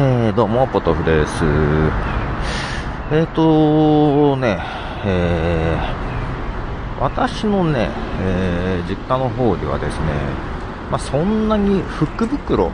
[0.00, 1.44] えー、どうも、ポトフです。
[3.10, 4.60] えっ、ー、とね、
[5.04, 7.90] えー、私のね、
[8.22, 10.06] えー、実家の方ではですね、
[10.88, 12.70] まあ、そんなに福袋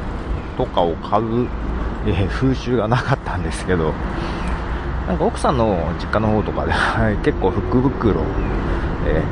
[0.58, 1.48] とかを買う、
[2.06, 3.94] えー、風習がなかったんですけど、
[5.08, 6.72] なんか奥さんの実家の方とかで
[7.24, 8.20] 結構福袋、
[9.06, 9.22] え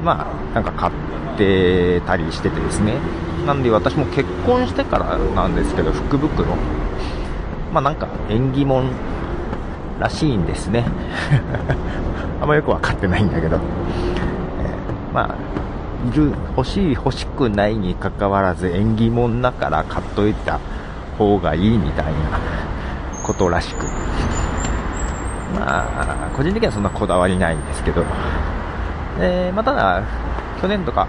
[0.00, 2.98] ー、まあ、なんか買ってたりしててですね、
[3.48, 6.54] なんで私も結婚してからなんですけど、福袋、
[7.72, 8.90] まあなんか縁起物
[9.98, 10.84] らしいんですね。
[12.42, 15.34] あんまよくわかってないんだけど、えー、まあ、
[16.06, 20.60] いる、欲しい、欲しくないにかかわらず縁起物だから買っといた
[21.16, 22.12] 方がいいみたいな
[23.24, 23.86] ことらしく。
[25.58, 28.04] まあ、個人的にはそんなこだわりないんですけど、
[29.18, 30.02] えー、まあ、ただ、
[30.60, 31.06] 去年とか、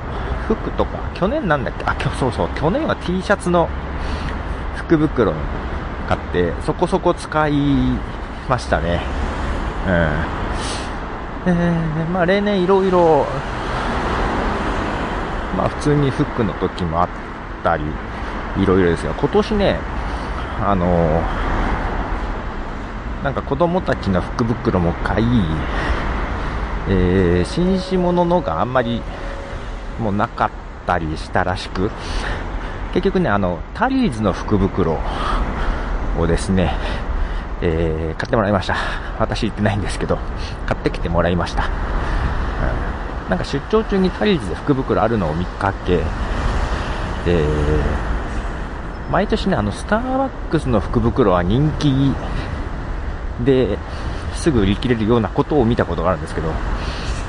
[0.48, 3.68] 服とか、去年なんだっけ、あ、今日そうそう、去年は T シャツの
[4.76, 5.34] 福袋
[6.08, 7.54] 買って、そこそこ使い
[8.48, 9.02] ましたね。
[9.88, 9.94] うん。
[11.52, 13.26] えー、まあ例年いろいろ、
[15.58, 17.10] まあ普通にフックの時もあっ
[17.64, 17.84] たり、
[18.58, 19.80] いろいろですが、今年ね、
[20.62, 25.26] あのー、なんか子供たちの福袋も買い、
[26.90, 29.02] えー、紳士物のがあんまり
[30.00, 30.50] もなかっ
[30.86, 31.92] たりしたらしく、
[32.94, 34.98] 結局ね、あの、タリーズの福袋
[36.18, 36.74] をですね、
[37.62, 38.76] えー、買ってもらいました。
[39.20, 40.18] 私行ってないんですけど、
[40.66, 41.70] 買ってきてもらいました。
[43.30, 46.00] なんか出張中にタリーズで福袋あるのを見かけ、
[47.28, 52.12] えー、毎年ね、あの、スターバックスの福袋は人気
[53.46, 53.78] で
[54.34, 56.50] すぐ売り切れるようなことを見たことがあるんですけど、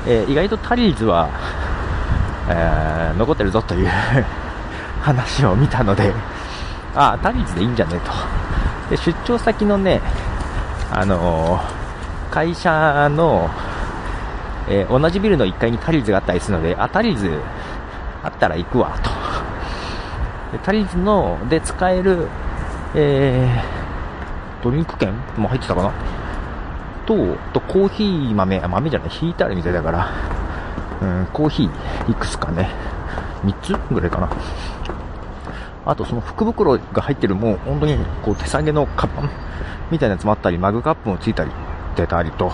[0.07, 1.29] えー、意外とタリーズは、
[2.49, 3.91] えー、残ってるぞという
[5.03, 6.13] 話を見たので、
[6.95, 8.13] ああ、タリーズでいいんじゃねえと。
[8.91, 10.01] で、出張先のね、
[10.93, 11.61] あのー、
[12.31, 13.49] 会社の、
[14.69, 17.31] えー、同じビルの1階にタリーズがあったりするので、あ、タリーズ
[18.23, 19.11] あったら行くわ、と。
[20.53, 22.29] でタリーズの、で使える、
[22.95, 25.93] えー、ドリンク券も入ってたかな
[27.07, 30.09] と、と、コーヒー豆、あ、豆じゃない、ヒータールみたいだから、
[31.03, 32.71] うん、コーヒーいくつかね、
[33.45, 34.31] 3つぐらいかな。
[35.87, 39.31] あとその福袋が入ってるもう本当にこう手提げのカバン
[39.91, 41.51] みたいなやつもあったり、マグカップもついたり、
[41.97, 42.53] 出たりと、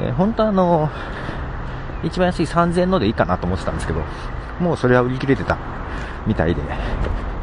[0.00, 0.90] えー、本当はあの、
[2.04, 4.02] 一番安い3000円のでいいかなと思ってたんですけど、
[4.60, 5.58] もうそれは売り切れてた
[6.26, 6.62] みたいで、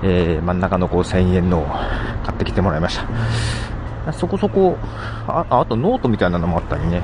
[0.04, 1.66] えー、真ん中のこう1000円のを
[2.24, 2.98] 買ってきてもらいまし
[4.06, 4.14] た。
[4.14, 4.78] そこそこ、
[5.28, 7.04] ああとノートみたいなのもあったりね、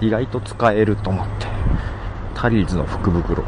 [0.00, 1.47] 意外と使えると思って、
[2.40, 3.42] タリーズの福袋。
[3.42, 3.46] あ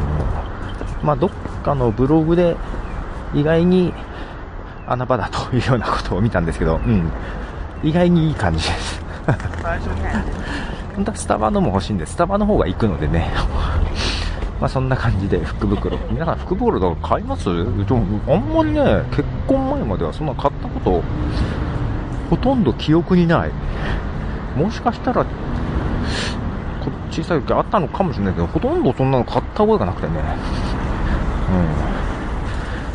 [0.00, 1.30] の、まあ、どっ
[1.64, 2.56] かのブログで
[3.34, 3.92] 意外に
[4.86, 7.10] 穴場だというようなことを見たんですけど、うん。
[7.82, 9.02] 意外にいい感じです。
[10.94, 13.32] 本当はスタバのも欲しいんで、スタバの方が行くのでね。
[14.60, 15.98] まあそんな感じで福袋。
[16.10, 17.50] 皆さん福袋とか買います？
[17.50, 17.56] あん
[18.54, 21.02] まりね、結婚前まではそんな買ったこと、
[22.30, 23.50] ほとんど記憶にない。
[24.56, 25.26] もしかしたら、
[27.14, 30.14] 小さい時あったのかもしれないけど、ほとんどそんなの買った覚えがなくてね。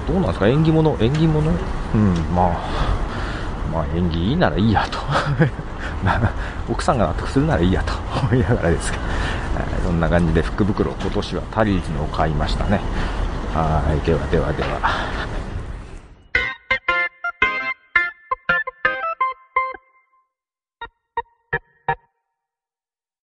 [0.08, 0.14] うん。
[0.14, 0.48] どうなんですか？
[0.48, 0.98] 縁起物？
[1.00, 1.40] 縁起物？
[1.94, 2.58] うん、まあ、
[3.74, 5.00] まあ縁起いいならいいやと。
[6.70, 7.94] 奥さんが納得するならいいやと
[8.24, 9.04] 思いながらですけど、
[9.60, 12.80] えー、そんな感じで福袋、今年はタリーズのを買いましたね。
[13.54, 15.09] はい、ではではでは。